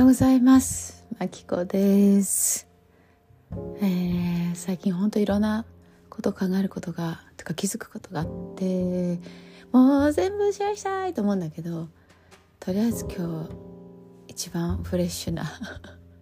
[0.00, 1.04] ようございます。
[1.18, 2.66] まきこです。
[3.82, 5.66] えー、最近ほんといろんな
[6.08, 8.26] こと考えることがとか気づくことがあっ
[8.56, 9.20] て
[9.72, 11.88] もう全部シェアしたいと思うんだけど
[12.60, 13.50] とりあえず今日
[14.28, 15.44] 一番フレッシュな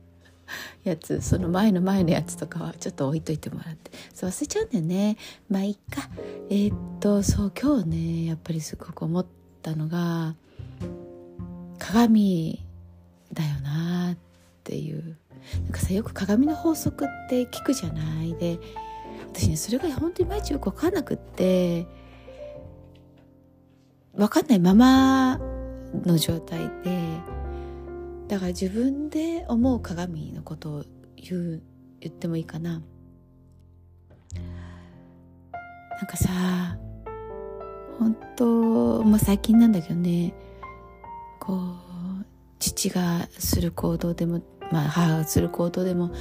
[0.82, 3.92] やつその前の前のやつとかはちょっと置いといてもらって。
[4.12, 5.16] そう忘れちゃうんだよね。
[5.48, 6.08] まあいっか。
[6.50, 9.26] えー、っとそう今日ねやっぱりすごく思っ
[9.62, 10.34] たのが
[11.78, 12.67] 鏡
[13.38, 14.16] だよなっ
[14.64, 15.16] ていう。
[15.62, 18.34] なんかさよく鏡の法則って聞くじゃない？
[18.34, 18.58] で
[19.32, 21.86] 私ねそれが本当に毎日よく分かんなくって
[24.14, 25.38] 分かんないまま
[26.04, 26.98] の状態で
[28.26, 30.84] だから自分で思う鏡のことを
[31.16, 31.62] 言う
[32.00, 32.82] 言ってもいいかな。
[34.32, 36.76] なんかさ
[37.98, 40.34] 本当まあ最近なんだけどね
[41.40, 41.87] こう
[42.58, 44.42] 父がする行動でも、
[44.72, 46.12] まあ、母がする行動でも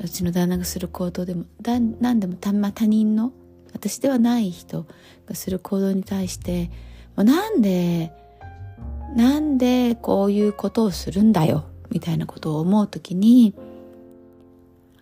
[0.00, 3.32] うちの旦那がする行動でも何でもた、まあ、他人の
[3.72, 4.86] 私ではない人
[5.26, 6.70] がする行動に対して
[7.16, 8.12] もうなんで
[9.14, 13.54] なんでこういうことをするんだよみたいなことを思う時に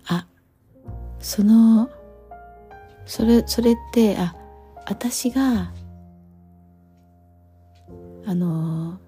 [0.07, 0.27] あ
[1.21, 1.91] その
[3.07, 4.35] それそれってあ
[4.87, 5.73] 私が
[8.27, 8.99] あの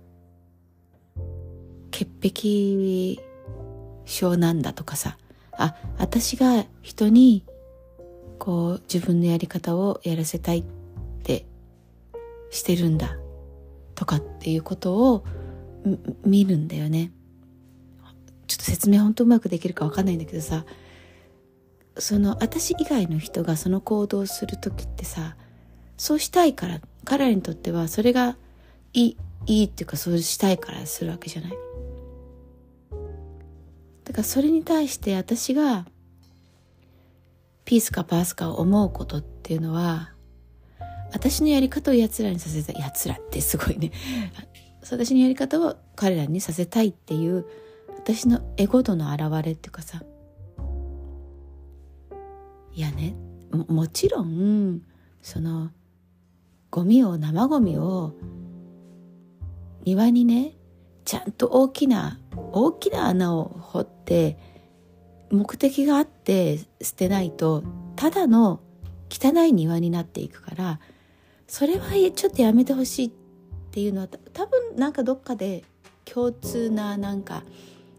[2.31, 3.23] 潔癖
[4.05, 5.17] 症なんだとかさ。
[5.57, 7.45] あ私が人に
[8.39, 10.65] こう自分のやり方をやらせたいっ
[11.23, 11.47] て
[12.51, 13.17] してるんだ
[13.95, 15.25] とかっていうことを
[16.25, 17.13] 見るんだよね。
[18.47, 20.65] ちょっと説明本当うまくできるか分かんないんだけどさ。
[21.97, 25.37] その私以外の人がその行動をする時ってさ
[25.97, 28.37] そうしたいから彼らにとってはそれが
[28.93, 29.17] いい
[29.47, 31.53] いいっていうかそうしたいからするわけじゃない。
[34.15, 35.85] かそれに対して私が
[37.65, 40.13] ピースかパースかを思うことっていうのは
[41.13, 43.93] 私のやり方を奴らにさせたい奴らってすごいね。
[44.91, 47.47] 私のやり方を彼らにさせたいっていう
[47.89, 50.03] 私のエゴ度の表れっていうかさ。
[52.73, 53.15] いやね。
[53.53, 54.83] ももちろん
[55.23, 55.71] その
[56.71, 58.15] ゴミを生ゴミを
[59.85, 60.57] 庭にね
[61.05, 62.19] ちゃんと大きな
[62.53, 64.39] 大きな穴を掘って
[65.31, 67.63] 目的があって捨てないと
[67.97, 68.61] ただの
[69.11, 70.81] 汚い庭になっていくから
[71.47, 73.11] それはちょっとやめてほしいっ
[73.71, 75.65] ていうのは多分なんかどっかで
[76.05, 77.43] 共通ななんか、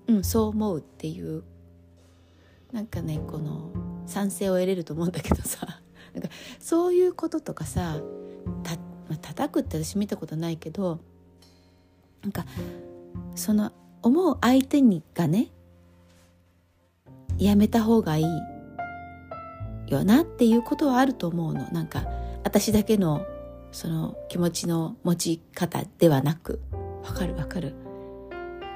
[0.08, 1.44] うん、そう思うっていう
[2.72, 3.72] なんかねこの
[4.06, 5.82] 賛成を得れると思うんだけどさ
[6.14, 6.30] なんか
[6.60, 8.00] そういうこととかさ
[8.64, 8.76] た、
[9.10, 11.00] まあ、叩くって私見たことないけど
[12.22, 12.46] なんか
[13.36, 15.52] その思う相手にがね
[17.38, 18.26] やめた方がいい
[19.88, 21.70] よなっていうことはあると思うの。
[21.72, 22.06] なんか
[22.44, 23.26] 私だけの
[23.72, 26.62] その気持ちの持ち方ではなく。
[27.04, 27.76] わかるわかる。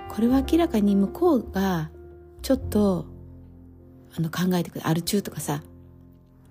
[0.09, 1.89] これは明らかに向こうが
[2.41, 3.05] ちょっと
[4.15, 4.87] あの考えてくる。
[4.87, 5.63] アル中とかさ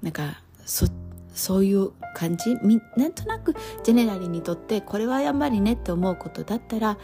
[0.03, 0.87] なんかそ
[1.35, 2.57] そういう感じ？
[2.97, 6.99] なんとなくジェネラリーにとってこれはやっぱりねって思うことだったら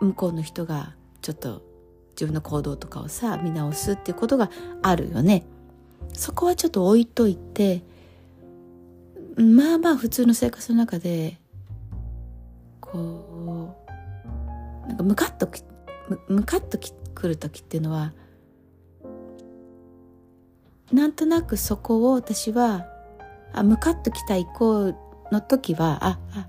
[0.00, 1.62] 向こうの人がちょっと
[2.10, 4.50] 自分の行動とかをさ見直すっていうことが
[4.82, 5.44] あるよね。
[6.12, 7.84] そこはちょっと置いといて
[9.36, 11.38] まあまあ普通の生活の中で
[12.80, 13.76] こ
[14.84, 15.62] うなんかムカッとき
[16.28, 18.12] ムカッときくる時っていうのは
[20.92, 22.91] なんとなくそこを私は
[23.52, 24.94] あムカッときた以降
[25.30, 26.48] の時はああ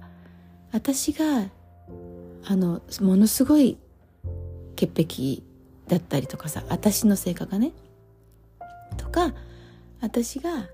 [0.72, 1.50] 私が
[2.46, 3.78] あのものすごい
[4.76, 5.44] 潔癖
[5.88, 7.72] だったりとかさ私の性格がね。
[8.98, 9.34] とか
[10.02, 10.68] 私が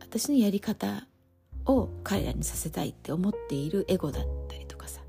[0.00, 1.06] 私のやり方
[1.66, 5.00] を彼らにさせたいって思っているエゴだったりとかさ。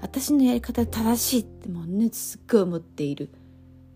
[0.00, 3.30] 私のやり方正しいってもうねすっごい思っているっ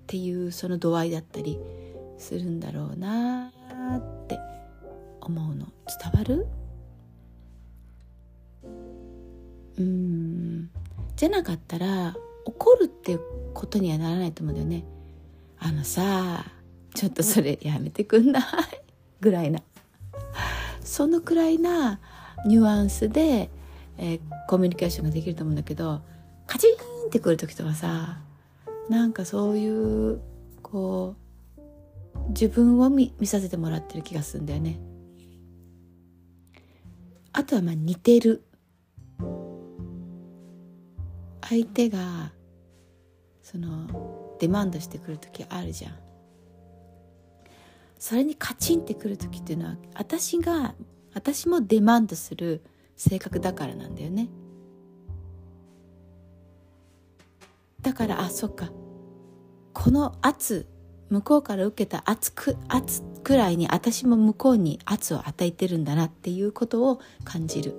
[0.09, 1.59] ていうその度合いだったり
[2.19, 3.53] するんだろうな
[3.99, 4.39] って。
[5.25, 5.67] 思うの？
[5.87, 6.47] 伝わる？
[9.79, 10.71] うん。
[11.17, 13.21] じゃなかったら怒るっていう
[13.55, 14.85] ことにはならないと思うんだよね。
[15.59, 16.45] あのさ
[16.95, 18.45] ちょっとそれやめてくんない？
[19.21, 19.61] ぐらいな。
[20.83, 22.01] そのくらいな
[22.45, 23.51] ニュアンスで、
[23.99, 26.03] えー、コミュニケーションができると思うんだけど
[26.47, 26.75] カチン
[27.07, 28.19] ってくる時とかさ
[28.89, 30.21] なんかそういう
[30.63, 31.15] こ
[31.57, 31.61] う
[32.31, 34.79] 自分を見見させてもらってる気がするんだよね。
[37.33, 38.45] あとはまあ似てる。
[41.49, 42.33] 相手が
[43.43, 45.95] そのデマンドしてくる時あるじゃん。
[47.99, 50.75] それにカチンってくる時っていうのは私が
[51.15, 52.63] 私もデマンドする
[52.97, 54.29] 性格だからなんだよね。
[57.81, 58.71] だからあそっか。
[59.73, 60.67] この圧
[61.11, 67.75] 向こうから受けた圧く圧くらいに私も向こうに圧を与えてるんだなっていうことを感じる。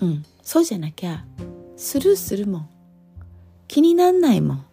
[0.00, 0.24] うん。
[0.42, 1.24] そうじゃなきゃ
[1.76, 2.68] スルーするもん。
[3.66, 4.64] 気になんないもん。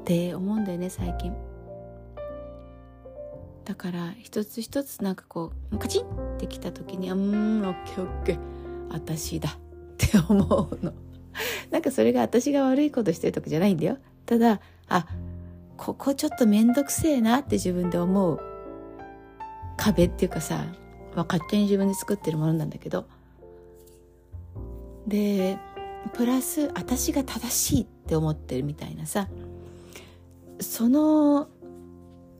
[0.00, 1.34] って思うんだよね最近。
[3.64, 6.06] だから一つ一つなんかこうカチンっ
[6.38, 8.38] てきた時に「うんオッケーオッケー。
[8.90, 9.52] 私だ」っ
[9.98, 10.92] て思うの。
[11.70, 13.98] なんかそれが私が悪いことしてるとかじゃないんだよ。
[14.26, 15.06] ただあ
[15.76, 18.40] ここちょっと面倒くせえなって自分で思う。
[19.76, 20.64] 壁っていうかさ、
[21.14, 23.06] まあ、勝手に自分で作ってるものなんだけど。
[25.06, 25.58] で
[26.12, 29.28] プラス私が正しいって思ってるみたいなさ。
[30.60, 31.48] その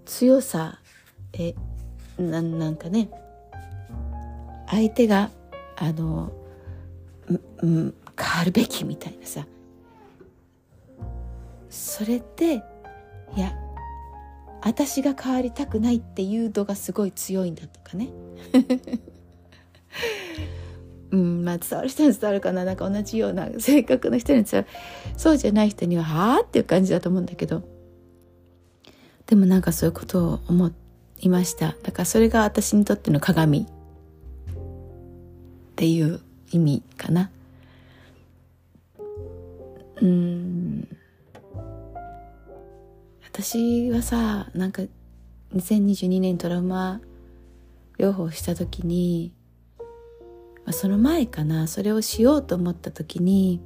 [0.04, 0.80] 強さ
[1.32, 1.54] え
[2.18, 3.10] ななんかね。
[4.66, 5.30] 相手が
[5.76, 6.32] あの、
[7.62, 7.94] うん、
[8.38, 9.44] 変わるべきみたいなさ
[11.68, 13.52] それっていや
[14.62, 18.10] 私が変わりたくないっていう度がすごい強いんだとかね
[21.10, 24.68] うんまあ伝わる人に伝わるかななんか同じような性格の人に伝わる
[25.16, 27.64] そうじゃない人にははあっていう感じだと思うんだけど
[29.26, 30.70] でもなんかそういうことを思
[31.18, 33.66] いましただからそれが私にとっての鏡っ
[35.74, 36.20] ていう
[36.52, 37.32] 意味かな
[40.02, 40.88] うん。
[43.30, 44.82] 私はさなんか
[45.54, 47.00] 2022年トラウマ
[47.98, 49.32] 療法した時に、
[49.78, 53.60] まあ、その前かなそれをしようと思った時に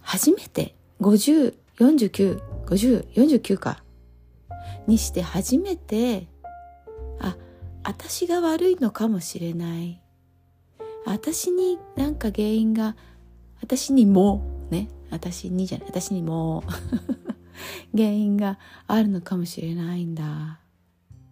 [0.00, 3.82] 初めて5049 5049か
[4.86, 6.26] にして初めて
[7.20, 7.36] あ
[7.84, 10.00] 私が悪いのかもしれない。
[11.04, 12.96] 私になんか原因が
[13.60, 16.64] 私にもね私にじゃない私にも
[17.92, 20.60] 原因があるのかもしれないんだ。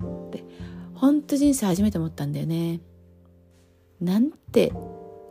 [0.02, 0.44] って
[0.94, 2.80] 本当人生初めて思ったんだよね。
[4.00, 4.72] なんて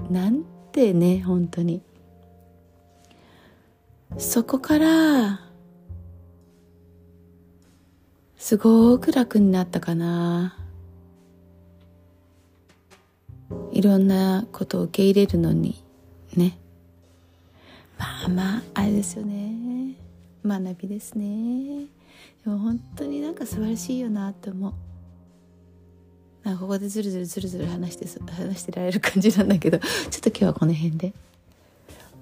[0.09, 1.81] なんてね本当に。
[4.17, 5.39] そこから
[8.37, 10.57] すごく楽になったかな。
[13.71, 15.83] いろんなことを受け入れるのに
[16.35, 16.59] ね。
[18.03, 19.95] まあまああれですよね。
[20.45, 21.85] 学びですね。
[22.43, 24.73] でも本当になんか素晴らしいよなって思う。
[26.43, 31.13] なんかここでずるずるずるずる話して話してられる感じなんだけどちょっと今日はこの辺で。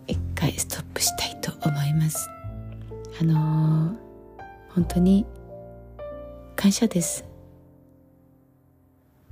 [0.07, 2.29] 一回ストップしたいと思います。
[3.19, 3.95] あのー、
[4.75, 5.25] 本当に
[6.55, 7.25] 感謝です。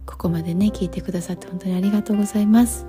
[0.05, 2.88] ここまでね聞いてくださって本当にありがとうございます。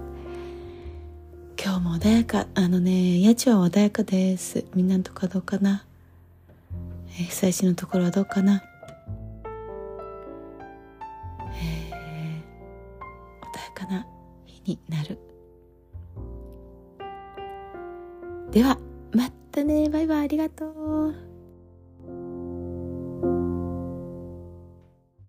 [1.81, 4.65] 日も穏やかあのね家賃は穏やかです。
[4.75, 5.85] みんなのとこはどうかな？
[7.19, 8.62] え被災地のところはどうかな？
[11.54, 13.07] えー、
[13.40, 14.07] 穏やかな
[14.45, 15.19] 日になる。
[18.52, 18.78] では
[19.12, 19.88] またね。
[19.88, 20.25] バイバイ。
[20.25, 21.29] ありがとう。